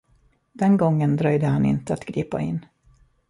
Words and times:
Den 0.51 0.77
gången 0.77 1.15
dröjde 1.17 1.47
han 1.47 1.65
inte 1.65 1.93
att 1.93 2.05
gripa 2.05 2.41
in. 2.41 2.65